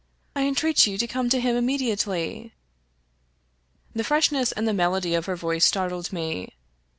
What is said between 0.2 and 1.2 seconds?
I entreat you to